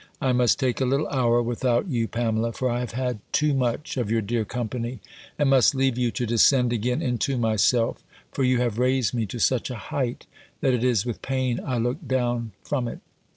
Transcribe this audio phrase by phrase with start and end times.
[0.19, 3.97] I must take a little tour without you, Pamela; for I have had too much
[3.97, 4.99] of your dear company,
[5.37, 9.37] and must leave you, to descend again into myself; for you have raised me to
[9.37, 10.25] such a height,
[10.61, 12.99] that it is with pain I look down from it."